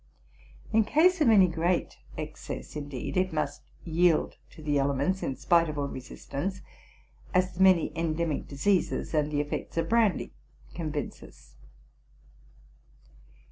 In 0.73 0.83
case 0.83 1.21
of 1.21 1.29
any 1.29 1.47
great 1.47 1.99
excess, 2.17 2.75
indeed, 2.75 3.15
it 3.17 3.31
must 3.31 3.61
yield 3.83 4.35
to 4.49 4.63
the 4.63 4.79
elements 4.79 5.21
in 5.21 5.35
spite 5.35 5.69
of 5.69 5.77
all 5.77 5.87
resistance, 5.87 6.61
as 7.35 7.53
the 7.53 7.61
many 7.61 7.95
endemic 7.95 8.47
diseases 8.47 9.13
and 9.13 9.31
the 9.31 9.41
effects 9.41 9.77
of 9.77 9.89
brandy 9.89 10.33
convince 10.73 11.21
us. 11.21 11.53